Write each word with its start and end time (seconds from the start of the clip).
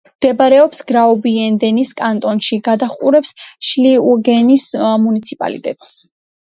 მდებარეობს 0.09 0.79
გრაუბიუნდენის 0.91 1.91
კანტონში; 2.01 2.59
გადაჰყურებს 2.69 3.35
შპლიუგენის 3.69 4.69
მუნიციპალიტეტს. 5.07 5.97